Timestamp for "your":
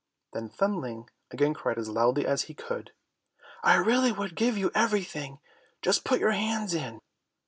6.19-6.31